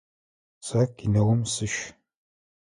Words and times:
Сэ 0.65 0.81
кинэум 0.97 1.41
сыщ. 1.53 1.75